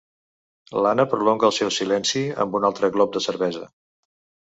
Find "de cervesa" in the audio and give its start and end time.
3.19-3.73